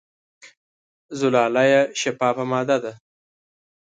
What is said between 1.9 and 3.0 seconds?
شفافه ماده ده.